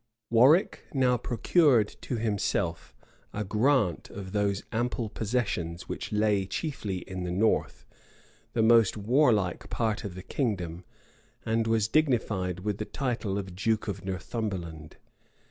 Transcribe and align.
Warwick 0.31 0.87
now 0.95 1.15
procured 1.17 1.87
to 2.01 2.15
himself 2.17 2.95
a 3.33 3.43
grant 3.43 4.09
of 4.09 4.31
those 4.31 4.63
ample 4.71 5.09
possessions, 5.09 5.87
which 5.87 6.11
lay 6.11 6.47
chiefly 6.47 7.07
in 7.07 7.23
the 7.23 7.29
north, 7.31 7.85
the 8.53 8.63
most 8.63 8.97
warlike 8.97 9.69
part 9.69 10.03
of 10.03 10.15
the 10.15 10.23
kingdom; 10.23 10.85
and 11.45 11.67
was 11.67 11.87
dignified 11.87 12.61
with 12.61 12.79
the 12.79 12.85
title 12.85 13.37
of 13.37 13.55
duke 13.55 13.87
of 13.87 14.03
Northumberland. 14.03 14.97